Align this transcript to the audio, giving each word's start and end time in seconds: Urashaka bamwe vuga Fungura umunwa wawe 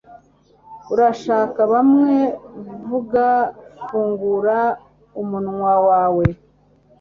Urashaka 0.93 1.59
bamwe 1.73 2.15
vuga 2.89 3.25
Fungura 3.87 4.59
umunwa 5.21 5.73
wawe 5.87 6.25